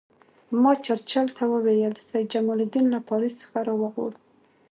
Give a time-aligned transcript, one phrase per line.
[0.61, 4.19] ما چرچل ته وویل سید جمال الدین له پاریس څخه را وغواړو.